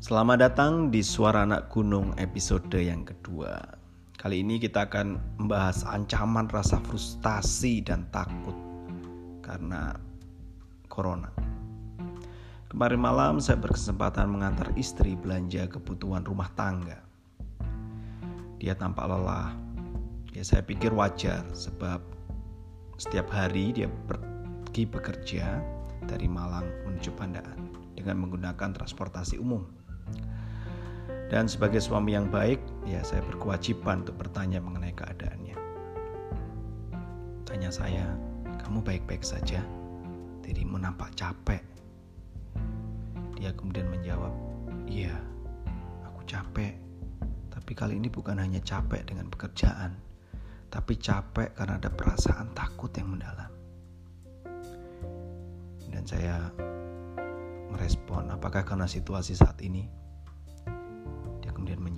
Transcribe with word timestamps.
Selamat 0.00 0.40
datang 0.40 0.88
di 0.88 1.04
Suara 1.04 1.44
Anak 1.44 1.68
Gunung 1.68 2.16
episode 2.16 2.72
yang 2.80 3.04
kedua. 3.04 3.60
Kali 4.16 4.40
ini 4.40 4.56
kita 4.56 4.88
akan 4.88 5.36
membahas 5.36 5.84
ancaman 5.84 6.48
rasa 6.48 6.80
frustasi 6.80 7.84
dan 7.84 8.08
takut 8.08 8.56
karena 9.44 9.92
corona. 10.88 11.28
Kemarin 12.72 12.96
malam 12.96 13.44
saya 13.44 13.60
berkesempatan 13.60 14.32
mengantar 14.32 14.72
istri 14.80 15.20
belanja 15.20 15.68
kebutuhan 15.68 16.24
rumah 16.24 16.48
tangga. 16.56 17.04
Dia 18.56 18.72
tampak 18.72 19.04
lelah. 19.04 19.52
Ya 20.32 20.40
saya 20.48 20.64
pikir 20.64 20.96
wajar 20.96 21.44
sebab 21.52 22.00
setiap 22.96 23.28
hari 23.28 23.76
dia 23.76 23.92
pergi 24.08 24.88
bekerja 24.88 25.60
dari 26.08 26.24
Malang 26.24 26.88
menuju 26.88 27.12
Pandaan 27.20 27.68
dengan 27.92 28.16
menggunakan 28.16 28.72
transportasi 28.72 29.36
umum. 29.36 29.79
Dan 31.30 31.46
sebagai 31.46 31.78
suami 31.78 32.18
yang 32.18 32.26
baik, 32.26 32.58
ya 32.82 33.06
saya 33.06 33.22
berkewajiban 33.22 34.02
untuk 34.02 34.18
bertanya 34.18 34.58
mengenai 34.58 34.90
keadaannya. 34.90 35.54
Tanya 37.46 37.70
saya, 37.70 38.02
kamu 38.66 38.82
baik-baik 38.82 39.22
saja? 39.22 39.62
Dirimu 40.42 40.82
nampak 40.82 41.14
capek. 41.14 41.62
Dia 43.38 43.54
kemudian 43.54 43.86
menjawab, 43.86 44.34
iya, 44.90 45.14
aku 46.02 46.26
capek. 46.26 46.74
Tapi 47.54 47.78
kali 47.78 48.02
ini 48.02 48.10
bukan 48.10 48.34
hanya 48.42 48.58
capek 48.66 49.06
dengan 49.06 49.30
pekerjaan, 49.30 49.94
tapi 50.66 50.98
capek 50.98 51.54
karena 51.54 51.78
ada 51.78 51.94
perasaan 51.94 52.50
takut 52.58 52.90
yang 52.98 53.06
mendalam. 53.06 53.54
Dan 55.94 56.02
saya 56.02 56.50
merespon, 57.70 58.34
apakah 58.34 58.66
karena 58.66 58.90
situasi 58.90 59.38
saat 59.38 59.62
ini? 59.62 60.09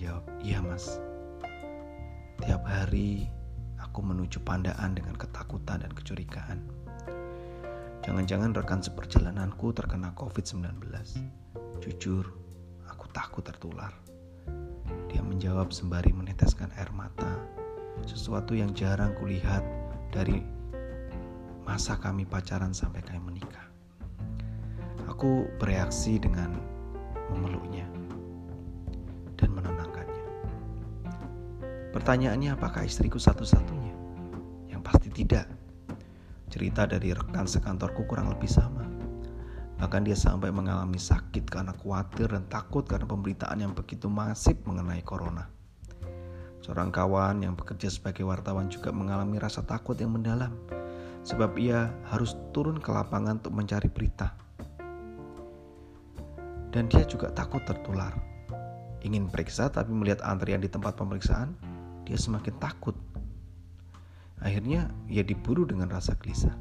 Menjawab, 0.03 0.27
"Iya, 0.43 0.59
Mas. 0.67 0.99
Tiap 2.43 2.67
hari 2.67 3.31
aku 3.79 4.03
menuju 4.03 4.43
Pandaan 4.43 4.99
dengan 4.99 5.15
ketakutan 5.15 5.79
dan 5.79 5.95
kecurigaan. 5.95 6.59
Jangan-jangan 8.03 8.51
rekan 8.51 8.83
seperjalananku 8.83 9.71
terkena 9.71 10.11
COVID-19. 10.19 10.91
Jujur, 11.79 12.35
aku 12.91 13.07
takut 13.15 13.47
tertular." 13.47 13.95
Dia 15.07 15.23
menjawab 15.23 15.71
sembari 15.71 16.11
meneteskan 16.11 16.75
air 16.83 16.91
mata, 16.91 17.39
sesuatu 18.03 18.59
yang 18.59 18.75
jarang 18.75 19.15
kulihat 19.23 19.63
dari 20.11 20.43
masa 21.63 21.95
kami 21.95 22.27
pacaran 22.27 22.75
sampai 22.75 23.07
kami 23.07 23.39
menikah. 23.39 23.71
Aku 25.07 25.47
bereaksi 25.63 26.19
dengan 26.19 26.59
memeluknya. 27.31 28.02
Pertanyaannya 31.93 32.57
apakah 32.57 32.89
istriku 32.89 33.21
satu-satunya? 33.21 33.93
Yang 34.73 34.81
pasti 34.81 35.09
tidak. 35.13 35.47
Cerita 36.49 36.89
dari 36.89 37.13
rekan 37.13 37.45
sekantorku 37.45 38.09
kurang 38.09 38.33
lebih 38.33 38.49
sama. 38.49 38.85
Bahkan 39.77 40.09
dia 40.09 40.17
sampai 40.17 40.49
mengalami 40.49 40.97
sakit 40.97 41.45
karena 41.49 41.77
khawatir 41.77 42.33
dan 42.33 42.49
takut 42.49 42.89
karena 42.89 43.05
pemberitaan 43.05 43.61
yang 43.61 43.77
begitu 43.77 44.09
masif 44.09 44.57
mengenai 44.65 45.05
corona. 45.05 45.49
Seorang 46.63 46.95
kawan 46.95 47.43
yang 47.43 47.59
bekerja 47.59 47.91
sebagai 47.91 48.23
wartawan 48.23 48.71
juga 48.71 48.95
mengalami 48.95 49.43
rasa 49.43 49.67
takut 49.67 49.99
yang 49.99 50.15
mendalam 50.15 50.55
sebab 51.27 51.55
ia 51.59 51.91
harus 52.11 52.39
turun 52.55 52.79
ke 52.79 52.91
lapangan 52.91 53.43
untuk 53.43 53.55
mencari 53.55 53.91
berita. 53.91 54.35
Dan 56.73 56.89
dia 56.89 57.05
juga 57.05 57.29
takut 57.35 57.61
tertular. 57.67 58.15
Ingin 59.03 59.27
periksa 59.27 59.67
tapi 59.69 59.91
melihat 59.91 60.23
antrian 60.23 60.63
di 60.63 60.71
tempat 60.71 60.95
pemeriksaan, 60.95 61.53
dia 62.07 62.19
semakin 62.19 62.55
takut. 62.59 62.95
Akhirnya 64.43 64.91
ia 65.07 65.23
diburu 65.23 65.63
dengan 65.63 65.91
rasa 65.91 66.19
gelisah. 66.19 66.55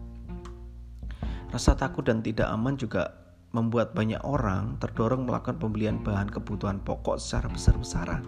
Rasa 1.51 1.75
takut 1.75 2.05
dan 2.05 2.23
tidak 2.23 2.47
aman 2.47 2.77
juga 2.77 3.21
membuat 3.51 3.91
banyak 3.91 4.21
orang 4.23 4.79
terdorong 4.79 5.27
melakukan 5.27 5.59
pembelian 5.59 5.99
bahan 5.99 6.31
kebutuhan 6.31 6.79
pokok 6.79 7.19
secara 7.19 7.51
besar-besaran. 7.51 8.23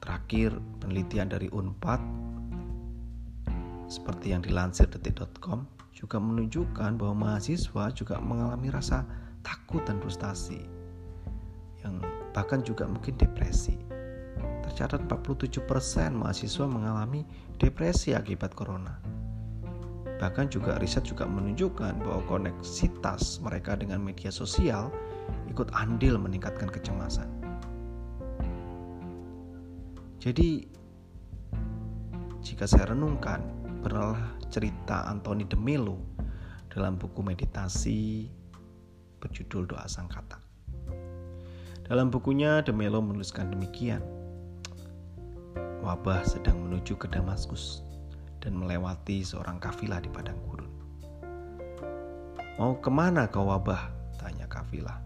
Terakhir, 0.00 0.56
penelitian 0.80 1.28
dari 1.28 1.52
Unpad 1.52 2.00
seperti 3.88 4.32
yang 4.32 4.40
dilansir 4.40 4.88
detik.com 4.88 5.68
juga 5.92 6.16
menunjukkan 6.16 6.96
bahwa 6.96 7.28
mahasiswa 7.28 7.90
juga 7.92 8.16
mengalami 8.22 8.72
rasa 8.72 9.02
takut 9.42 9.82
dan 9.84 9.98
frustasi 9.98 10.62
yang 11.82 11.98
bahkan 12.36 12.62
juga 12.62 12.86
mungkin 12.86 13.16
depresi 13.18 13.74
tercatat 14.78 15.10
47% 15.10 16.22
mahasiswa 16.22 16.70
mengalami 16.70 17.26
depresi 17.58 18.14
akibat 18.14 18.54
corona. 18.54 18.94
Bahkan 20.22 20.54
juga 20.54 20.78
riset 20.78 21.02
juga 21.02 21.26
menunjukkan 21.26 21.98
bahwa 21.98 22.22
koneksitas 22.30 23.42
mereka 23.42 23.74
dengan 23.74 23.98
media 23.98 24.30
sosial 24.30 24.94
ikut 25.50 25.74
andil 25.74 26.14
meningkatkan 26.14 26.70
kecemasan. 26.70 27.26
Jadi 30.22 30.70
jika 32.46 32.70
saya 32.70 32.94
renungkan, 32.94 33.42
berulah 33.82 34.38
cerita 34.46 35.10
Anthony 35.10 35.42
de 35.42 35.58
Mello 35.58 35.98
dalam 36.70 36.94
buku 36.94 37.18
meditasi 37.26 38.30
berjudul 39.18 39.74
Doa 39.74 39.90
Sang 39.90 40.06
Kata. 40.06 40.38
Dalam 41.82 42.14
bukunya, 42.14 42.62
De 42.62 42.70
Mello 42.70 43.02
menuliskan 43.02 43.50
demikian 43.50 44.17
wabah 45.88 46.20
sedang 46.20 46.68
menuju 46.68 47.00
ke 47.00 47.08
Damaskus 47.08 47.80
dan 48.44 48.52
melewati 48.52 49.24
seorang 49.24 49.56
kafilah 49.56 50.04
di 50.04 50.12
padang 50.12 50.36
gurun. 50.44 50.68
Mau 52.60 52.76
ke 52.76 52.92
mana 52.92 53.24
kau 53.24 53.48
wabah? 53.48 53.88
Tanya 54.20 54.44
kafilah. 54.52 55.00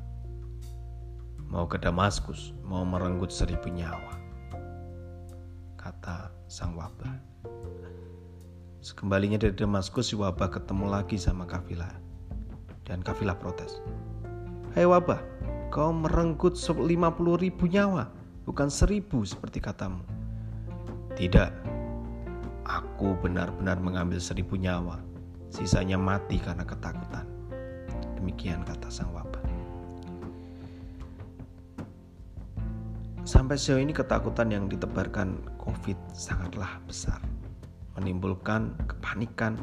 Mau 1.46 1.70
ke 1.70 1.78
Damaskus, 1.78 2.50
mau 2.66 2.82
merenggut 2.82 3.30
seribu 3.30 3.70
nyawa. 3.70 4.18
Kata 5.78 6.34
sang 6.50 6.74
wabah. 6.74 7.14
Sekembalinya 8.82 9.38
dari 9.38 9.54
Damaskus, 9.54 10.10
si 10.10 10.18
wabah 10.18 10.50
ketemu 10.50 10.90
lagi 10.90 11.14
sama 11.14 11.46
kafilah. 11.46 11.94
Dan 12.82 13.06
kafilah 13.06 13.38
protes. 13.38 13.78
Hei 14.74 14.82
wabah, 14.82 15.22
kau 15.70 15.94
merenggut 15.94 16.58
50 16.58 16.90
ribu 17.38 17.70
nyawa, 17.70 18.10
bukan 18.42 18.66
seribu 18.66 19.22
seperti 19.22 19.62
katamu. 19.62 20.11
Tidak, 21.12 21.50
aku 22.64 23.14
benar-benar 23.20 23.76
mengambil 23.78 24.16
seribu 24.16 24.56
nyawa, 24.56 24.96
sisanya 25.52 26.00
mati 26.00 26.40
karena 26.40 26.64
ketakutan. 26.64 27.28
Demikian 28.16 28.64
kata 28.64 28.88
sang 28.88 29.12
wabah. 29.12 29.44
Sampai 33.22 33.54
sejauh 33.54 33.78
ini 33.78 33.94
ketakutan 33.94 34.50
yang 34.50 34.66
ditebarkan 34.66 35.46
COVID 35.60 35.94
sangatlah 36.10 36.82
besar, 36.88 37.22
menimbulkan 37.94 38.74
kepanikan, 38.90 39.62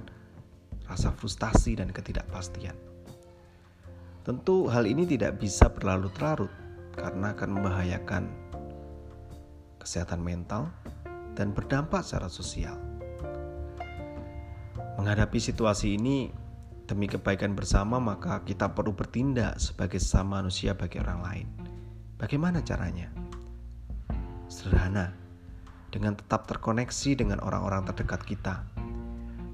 rasa 0.87 1.11
frustasi 1.11 1.75
dan 1.75 1.91
ketidakpastian. 1.91 2.77
Tentu 4.23 4.69
hal 4.71 4.87
ini 4.87 5.03
tidak 5.03 5.43
bisa 5.43 5.67
berlarut-larut 5.67 6.53
karena 6.95 7.35
akan 7.35 7.49
membahayakan 7.59 8.23
kesehatan 9.81 10.23
mental, 10.23 10.71
dan 11.39 11.55
berdampak 11.55 12.03
secara 12.03 12.27
sosial. 12.27 12.75
Menghadapi 14.99 15.39
situasi 15.39 15.95
ini 15.95 16.27
demi 16.83 17.07
kebaikan 17.07 17.55
bersama, 17.55 18.03
maka 18.03 18.43
kita 18.43 18.75
perlu 18.75 18.91
bertindak 18.91 19.55
sebagai 19.55 20.03
sesama 20.03 20.43
manusia 20.43 20.75
bagi 20.75 20.99
orang 20.99 21.23
lain. 21.23 21.47
Bagaimana 22.19 22.59
caranya? 22.59 23.07
Sederhana, 24.51 25.15
dengan 25.95 26.19
tetap 26.19 26.43
terkoneksi 26.51 27.15
dengan 27.15 27.39
orang-orang 27.39 27.87
terdekat 27.87 28.27
kita, 28.27 28.67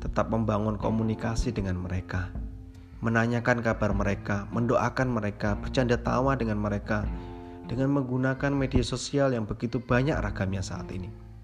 tetap 0.02 0.34
membangun 0.34 0.82
komunikasi 0.82 1.54
dengan 1.54 1.78
mereka, 1.78 2.34
menanyakan 3.06 3.62
kabar 3.62 3.94
mereka, 3.94 4.50
mendoakan 4.50 5.14
mereka, 5.14 5.54
bercanda 5.62 6.02
tawa 6.02 6.34
dengan 6.34 6.58
mereka, 6.58 7.06
dengan 7.70 7.94
menggunakan 7.94 8.50
media 8.50 8.82
sosial 8.82 9.38
yang 9.38 9.46
begitu 9.46 9.78
banyak 9.78 10.18
ragamnya 10.18 10.66
saat 10.66 10.90
ini. 10.90 11.35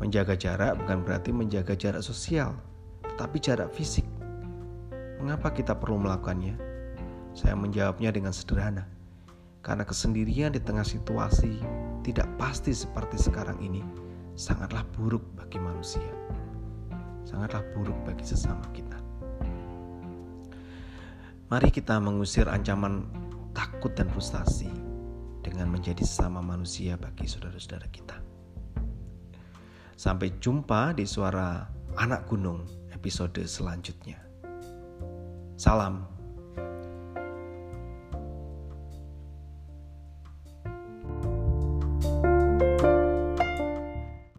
Menjaga 0.00 0.32
jarak 0.32 0.80
bukan 0.80 1.04
berarti 1.04 1.28
menjaga 1.28 1.76
jarak 1.76 2.00
sosial, 2.00 2.56
tetapi 3.04 3.36
jarak 3.36 3.68
fisik. 3.68 4.08
Mengapa 5.20 5.52
kita 5.52 5.76
perlu 5.76 6.00
melakukannya? 6.00 6.56
Saya 7.36 7.52
menjawabnya 7.52 8.08
dengan 8.08 8.32
sederhana. 8.32 8.88
Karena 9.60 9.84
kesendirian 9.84 10.56
di 10.56 10.60
tengah 10.64 10.88
situasi 10.88 11.60
tidak 12.00 12.24
pasti 12.40 12.72
seperti 12.72 13.20
sekarang 13.20 13.60
ini 13.60 13.84
sangatlah 14.32 14.88
buruk 14.96 15.20
bagi 15.36 15.60
manusia. 15.60 16.08
Sangatlah 17.28 17.60
buruk 17.76 18.00
bagi 18.08 18.24
sesama 18.24 18.64
kita. 18.72 18.96
Mari 21.52 21.68
kita 21.68 22.00
mengusir 22.00 22.48
ancaman 22.48 23.04
takut 23.52 23.92
dan 23.92 24.08
frustasi 24.08 24.72
dengan 25.44 25.68
menjadi 25.68 26.00
sesama 26.08 26.40
manusia 26.40 26.96
bagi 26.96 27.28
saudara-saudara 27.28 27.84
kita. 27.92 28.29
Sampai 30.00 30.32
jumpa 30.40 30.96
di 30.96 31.04
suara 31.04 31.60
anak 32.00 32.24
gunung 32.24 32.64
episode 32.88 33.44
selanjutnya. 33.44 34.16
Salam 35.60 36.08